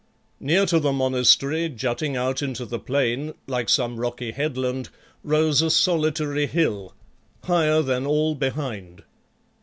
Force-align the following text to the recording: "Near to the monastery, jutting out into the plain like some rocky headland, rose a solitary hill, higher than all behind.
"Near 0.39 0.65
to 0.65 0.79
the 0.79 0.91
monastery, 0.91 1.69
jutting 1.69 2.17
out 2.17 2.41
into 2.41 2.65
the 2.65 2.79
plain 2.79 3.35
like 3.45 3.69
some 3.69 3.99
rocky 3.99 4.31
headland, 4.31 4.89
rose 5.23 5.61
a 5.61 5.69
solitary 5.69 6.47
hill, 6.47 6.95
higher 7.43 7.83
than 7.83 8.07
all 8.07 8.33
behind. 8.33 9.03